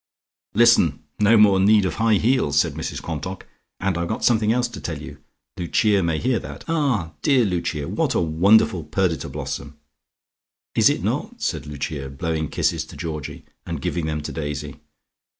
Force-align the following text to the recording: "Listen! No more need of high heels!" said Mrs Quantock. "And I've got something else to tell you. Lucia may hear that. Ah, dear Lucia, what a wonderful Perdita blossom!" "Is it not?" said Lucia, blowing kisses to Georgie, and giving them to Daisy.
"Listen! 0.55 1.03
No 1.19 1.37
more 1.37 1.59
need 1.59 1.85
of 1.85 1.97
high 1.97 2.15
heels!" 2.15 2.57
said 2.59 2.73
Mrs 2.73 3.03
Quantock. 3.03 3.45
"And 3.79 3.99
I've 3.99 4.07
got 4.07 4.23
something 4.23 4.51
else 4.51 4.67
to 4.69 4.81
tell 4.81 4.99
you. 4.99 5.19
Lucia 5.57 6.01
may 6.01 6.17
hear 6.17 6.39
that. 6.39 6.63
Ah, 6.67 7.11
dear 7.21 7.45
Lucia, 7.45 7.87
what 7.87 8.15
a 8.15 8.19
wonderful 8.19 8.83
Perdita 8.83 9.29
blossom!" 9.29 9.77
"Is 10.73 10.89
it 10.89 11.03
not?" 11.03 11.39
said 11.39 11.67
Lucia, 11.67 12.09
blowing 12.09 12.49
kisses 12.49 12.83
to 12.85 12.97
Georgie, 12.97 13.45
and 13.63 13.79
giving 13.79 14.07
them 14.07 14.21
to 14.23 14.31
Daisy. 14.31 14.77